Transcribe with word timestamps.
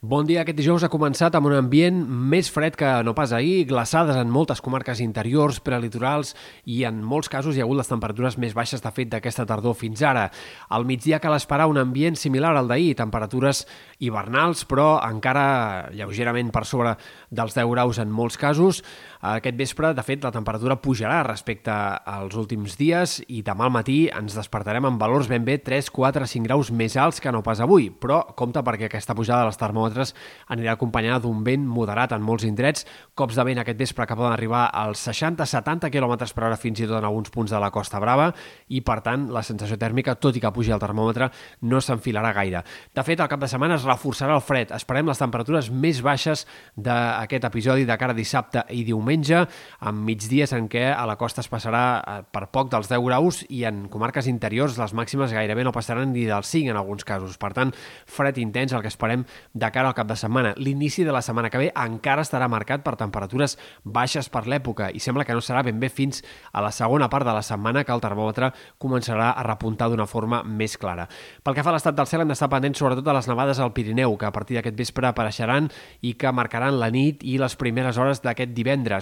Bon 0.00 0.22
dia. 0.22 0.44
Aquest 0.44 0.54
dijous 0.54 0.84
ha 0.86 0.88
començat 0.92 1.34
amb 1.34 1.48
un 1.48 1.56
ambient 1.58 1.96
més 2.06 2.46
fred 2.54 2.76
que 2.78 2.86
no 3.02 3.16
pas 3.18 3.32
ahir, 3.34 3.64
glaçades 3.66 4.14
en 4.14 4.28
moltes 4.30 4.60
comarques 4.62 5.00
interiors, 5.02 5.56
prelitorals 5.58 6.36
i 6.70 6.84
en 6.86 7.00
molts 7.02 7.26
casos 7.26 7.56
hi 7.56 7.64
ha 7.64 7.66
hagut 7.66 7.80
les 7.80 7.90
temperatures 7.90 8.36
més 8.38 8.54
baixes 8.54 8.78
de 8.84 8.92
fet 8.94 9.10
d'aquesta 9.10 9.42
tardor 9.50 9.74
fins 9.74 10.04
ara. 10.06 10.28
Al 10.70 10.86
migdia 10.86 11.18
cal 11.18 11.34
esperar 11.34 11.66
un 11.66 11.82
ambient 11.82 12.14
similar 12.14 12.54
al 12.54 12.70
d'ahir, 12.70 12.94
temperatures 12.94 13.64
hivernals 13.98 14.62
però 14.70 15.00
encara 15.02 15.90
lleugerament 15.90 16.54
per 16.54 16.62
sobre 16.62 16.94
dels 17.34 17.58
10 17.58 17.66
graus 17.74 17.98
en 17.98 18.14
molts 18.14 18.38
casos. 18.38 18.84
Aquest 19.18 19.56
vespre, 19.58 19.90
de 19.94 20.02
fet, 20.06 20.22
la 20.22 20.30
temperatura 20.30 20.76
pujarà 20.78 21.24
respecte 21.26 21.72
als 21.72 22.36
últims 22.38 22.76
dies 22.78 23.16
i 23.26 23.40
demà 23.42 23.66
al 23.66 23.72
matí 23.74 23.96
ens 24.14 24.36
despertarem 24.38 24.86
amb 24.86 25.00
valors 25.02 25.26
ben 25.26 25.42
bé 25.42 25.56
3, 25.58 25.88
4, 25.90 26.26
5 26.30 26.46
graus 26.46 26.70
més 26.70 26.94
alts 26.94 27.18
que 27.18 27.32
no 27.34 27.42
pas 27.42 27.58
avui, 27.58 27.88
però 27.90 28.20
compte 28.38 28.62
perquè 28.62 28.86
aquesta 28.86 29.16
pujada 29.18 29.42
de 29.42 29.50
les 29.50 29.58
termòmetres 29.58 30.14
anirà 30.54 30.76
acompanyada 30.76 31.24
d'un 31.24 31.42
vent 31.42 31.66
moderat 31.66 32.14
en 32.14 32.22
molts 32.22 32.46
indrets, 32.46 32.86
cops 33.18 33.34
de 33.34 33.46
vent 33.48 33.58
aquest 33.64 33.80
vespre 33.80 34.06
que 34.06 34.18
poden 34.18 34.36
arribar 34.36 34.68
als 34.70 35.02
60-70 35.08 35.90
km 35.90 36.14
per 36.30 36.46
hora 36.46 36.60
fins 36.60 36.78
i 36.78 36.86
tot 36.86 37.00
en 37.00 37.08
alguns 37.08 37.34
punts 37.34 37.50
de 37.50 37.58
la 37.58 37.72
Costa 37.74 37.98
Brava 37.98 38.30
i, 38.68 38.84
per 38.86 39.00
tant, 39.02 39.26
la 39.34 39.42
sensació 39.42 39.78
tèrmica, 39.80 40.14
tot 40.14 40.38
i 40.38 40.44
que 40.44 40.54
pugi 40.54 40.70
el 40.74 40.82
termòmetre, 40.82 41.30
no 41.66 41.82
s'enfilarà 41.82 42.32
gaire. 42.38 42.62
De 42.94 43.02
fet, 43.02 43.18
al 43.18 43.30
cap 43.30 43.42
de 43.42 43.50
setmana 43.50 43.80
es 43.80 43.86
reforçarà 43.88 44.38
el 44.38 44.44
fred. 44.44 44.70
Esperem 44.78 45.10
les 45.10 45.18
temperatures 45.18 45.72
més 45.74 46.02
baixes 46.06 46.46
d'aquest 46.76 47.50
episodi 47.50 47.88
de 47.88 47.98
cara 47.98 48.14
dissabte 48.14 48.62
i 48.70 48.84
diumenge, 48.86 49.07
amb 49.08 50.04
migdies 50.04 50.52
en 50.52 50.68
què 50.68 50.88
a 50.92 51.04
la 51.08 51.16
costa 51.16 51.40
es 51.40 51.48
passarà 51.48 51.82
eh, 51.98 52.16
per 52.30 52.48
poc 52.52 52.70
dels 52.72 52.90
10 52.90 53.04
graus 53.06 53.40
i 53.48 53.64
en 53.68 53.86
comarques 53.88 54.28
interiors 54.28 54.78
les 54.78 54.94
màximes 54.94 55.32
gairebé 55.32 55.64
no 55.64 55.72
passaran 55.72 56.12
ni 56.12 56.26
dels 56.28 56.48
5 56.48 56.72
en 56.72 56.76
alguns 56.80 57.04
casos. 57.08 57.38
Per 57.38 57.52
tant, 57.56 57.72
fred 58.06 58.38
intens 58.38 58.74
el 58.76 58.82
que 58.82 58.92
esperem 58.92 59.24
de 59.54 59.70
cara 59.72 59.88
al 59.88 59.96
cap 59.96 60.08
de 60.08 60.16
setmana. 60.16 60.54
L'inici 60.56 61.04
de 61.04 61.14
la 61.14 61.22
setmana 61.22 61.50
que 61.50 61.62
ve 61.62 61.70
encara 61.74 62.24
estarà 62.26 62.48
marcat 62.48 62.84
per 62.84 62.96
temperatures 63.00 63.56
baixes 63.84 64.28
per 64.28 64.46
l'època 64.46 64.90
i 64.92 65.00
sembla 65.00 65.24
que 65.24 65.36
no 65.36 65.44
serà 65.44 65.62
ben 65.64 65.80
bé 65.80 65.88
fins 65.88 66.22
a 66.52 66.62
la 66.64 66.72
segona 66.74 67.08
part 67.08 67.26
de 67.26 67.34
la 67.34 67.44
setmana 67.46 67.84
que 67.84 67.94
el 67.94 68.04
termòmetre 68.04 68.52
començarà 68.78 69.32
a 69.32 69.46
repuntar 69.46 69.88
d'una 69.88 70.06
forma 70.06 70.42
més 70.44 70.76
clara. 70.76 71.08
Pel 71.42 71.56
que 71.56 71.64
fa 71.64 71.72
a 71.72 71.76
l'estat 71.76 71.96
del 71.96 72.08
cel 72.10 72.24
hem 72.24 72.32
d'estar 72.32 72.50
pendents 72.52 72.78
sobretot 72.78 73.06
a 73.08 73.16
les 73.16 73.28
nevades 73.30 73.58
al 73.58 73.72
Pirineu, 73.72 74.16
que 74.18 74.28
a 74.28 74.34
partir 74.34 74.58
d'aquest 74.58 74.76
vespre 74.76 75.08
apareixeran 75.08 75.70
i 76.02 76.14
que 76.18 76.32
marcaran 76.34 76.78
la 76.80 76.90
nit 76.94 77.22
i 77.22 77.38
les 77.40 77.56
primeres 77.56 77.98
hores 77.98 78.22
d'aquest 78.24 78.54
divendres. 78.56 78.97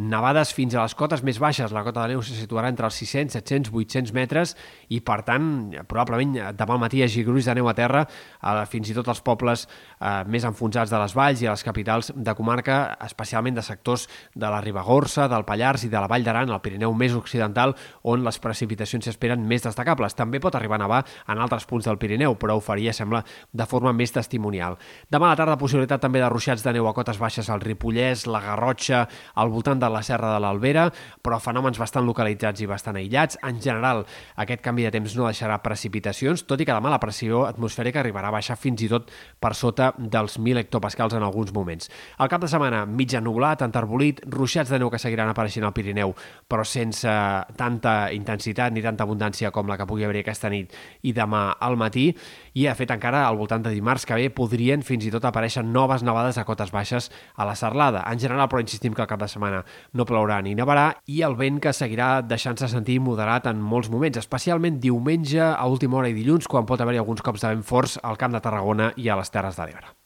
Nevades 0.00 0.54
fins 0.56 0.74
a 0.74 0.84
les 0.84 0.94
cotes 0.96 1.22
més 1.26 1.38
baixes. 1.42 1.72
La 1.76 1.82
cota 1.86 2.04
de 2.04 2.14
neu 2.14 2.22
se 2.24 2.36
situarà 2.38 2.70
entre 2.72 2.88
els 2.88 2.96
600, 3.02 3.34
700, 3.36 3.72
800 3.74 4.14
metres 4.16 4.54
i, 4.88 5.00
per 5.04 5.20
tant, 5.26 5.46
probablement 5.88 6.38
demà 6.56 6.78
matí 6.80 7.00
hi 7.00 7.04
hagi 7.06 7.24
gruix 7.26 7.48
de 7.48 7.56
neu 7.58 7.68
a 7.68 7.74
terra, 7.76 8.06
eh, 8.06 8.64
fins 8.70 8.90
i 8.90 8.96
tot 8.96 9.08
els 9.12 9.22
pobles 9.26 9.66
eh, 9.66 10.22
més 10.26 10.46
enfonsats 10.48 10.92
de 10.92 11.00
les 11.02 11.14
valls 11.16 11.42
i 11.42 11.48
a 11.48 11.54
les 11.54 11.64
capitals 11.66 12.12
de 12.14 12.34
comarca, 12.38 12.80
especialment 13.06 13.58
de 13.58 13.64
sectors 13.66 14.06
de 14.34 14.50
la 14.50 14.60
Ribagorça, 14.64 15.28
del 15.28 15.44
Pallars 15.48 15.84
i 15.84 15.92
de 15.92 16.00
la 16.00 16.08
Vall 16.10 16.24
d'Aran, 16.24 16.50
el 16.50 16.62
Pirineu 16.64 16.94
més 16.96 17.14
occidental, 17.16 17.74
on 18.02 18.24
les 18.24 18.40
precipitacions 18.42 19.04
s'esperen 19.06 19.44
més 19.46 19.64
destacables. 19.66 20.16
També 20.16 20.40
pot 20.40 20.56
arribar 20.56 20.80
a 20.80 20.84
nevar 20.84 21.02
en 21.28 21.40
altres 21.40 21.66
punts 21.68 21.88
del 21.88 21.98
Pirineu, 22.00 22.36
però 22.40 22.56
ho 22.56 22.64
faria, 22.64 22.94
sembla, 22.96 23.22
de 23.52 23.66
forma 23.68 23.92
més 23.96 24.12
testimonial. 24.14 24.78
Demà 25.10 25.30
a 25.30 25.34
la 25.34 25.40
tarda, 25.40 25.58
possibilitat 25.60 26.02
també 26.02 26.22
de 26.22 26.28
ruixats 26.32 26.64
de 26.64 26.74
neu 26.76 26.88
a 26.88 26.94
cotes 26.96 27.20
baixes 27.20 27.50
al 27.50 27.62
Ripollès, 27.64 28.26
la 28.30 28.42
Garrotxa, 28.44 29.06
al 29.40 29.50
voltant 29.52 29.80
de 29.80 29.88
la 29.90 30.02
Serra 30.04 30.34
de 30.34 30.40
l'Albera, 30.42 30.88
però 31.24 31.40
fenòmens 31.40 31.80
bastant 31.80 32.06
localitzats 32.06 32.60
i 32.60 32.68
bastant 32.68 32.98
aïllats. 33.00 33.38
En 33.46 33.60
general, 33.62 34.04
aquest 34.36 34.62
canvi 34.64 34.84
de 34.86 34.92
temps 34.94 35.16
no 35.16 35.28
deixarà 35.28 35.58
precipitacions, 35.64 36.44
tot 36.44 36.60
i 36.60 36.68
que 36.68 36.76
demà 36.76 36.92
la 36.92 37.00
pressió 37.02 37.46
atmosfèrica 37.48 38.02
arribarà 38.02 38.28
a 38.28 38.36
baixar 38.36 38.58
fins 38.60 38.84
i 38.84 38.90
tot 38.92 39.08
per 39.40 39.54
sota 39.56 39.92
dels 39.96 40.38
1.000 40.38 40.64
hectopascals 40.64 41.16
en 41.16 41.24
alguns 41.24 41.54
moments. 41.56 41.90
Al 42.18 42.28
cap 42.28 42.44
de 42.44 42.50
setmana, 42.50 42.84
mitja 42.86 43.22
nublat, 43.24 43.64
enterbolit, 43.64 44.22
ruixats 44.28 44.70
de 44.70 44.80
neu 44.80 44.90
que 44.92 45.00
seguiran 45.00 45.32
apareixent 45.32 45.64
al 45.66 45.74
Pirineu, 45.76 46.14
però 46.48 46.64
sense 46.66 47.10
tanta 47.56 47.94
intensitat 48.12 48.74
ni 48.74 48.84
tanta 48.84 49.06
abundància 49.06 49.50
com 49.54 49.70
la 49.70 49.78
que 49.80 49.88
pugui 49.88 50.04
haver 50.04 50.20
aquesta 50.24 50.50
nit 50.52 50.74
i 51.02 51.14
demà 51.16 51.50
al 51.60 51.78
matí. 51.80 52.10
I, 52.54 52.66
de 52.66 52.74
fet, 52.76 52.92
encara 52.92 53.24
al 53.26 53.38
voltant 53.38 53.64
de 53.64 53.72
dimarts 53.72 54.06
que 54.06 54.18
ve 54.18 54.28
podrien 54.34 54.84
fins 54.86 55.06
i 55.06 55.12
tot 55.14 55.24
aparèixer 55.24 55.64
noves 55.64 56.04
nevades 56.06 56.38
a 56.38 56.44
cotes 56.44 56.72
baixes 56.74 57.10
a 57.36 57.46
la 57.48 57.56
Serlada. 57.56 58.04
En 58.10 58.20
general, 58.20 58.50
però 58.50 58.60
insistim 58.62 58.94
que 58.94 59.04
al 59.04 59.10
cap 59.10 59.22
de 59.22 59.29
setmana 59.30 59.62
no 59.94 60.06
plourà 60.08 60.40
ni 60.44 60.56
nevarà 60.58 60.88
i 61.06 61.22
el 61.26 61.38
vent 61.38 61.60
que 61.62 61.74
seguirà 61.76 62.10
deixant-se 62.26 62.68
sentir 62.72 62.98
moderat 63.04 63.46
en 63.50 63.62
molts 63.62 63.90
moments, 63.92 64.18
especialment 64.20 64.80
diumenge 64.82 65.40
a 65.40 65.66
última 65.70 66.00
hora 66.00 66.10
i 66.10 66.16
dilluns, 66.16 66.50
quan 66.50 66.68
pot 66.68 66.80
haver-hi 66.80 67.00
alguns 67.00 67.22
cops 67.22 67.46
de 67.46 67.54
vent 67.54 67.64
forts 67.66 67.98
al 68.02 68.20
Camp 68.20 68.36
de 68.36 68.44
Tarragona 68.44 68.92
i 68.96 69.08
a 69.08 69.18
les 69.20 69.30
Terres 69.32 69.56
de 69.56 69.70
l'Ebre. 69.70 69.99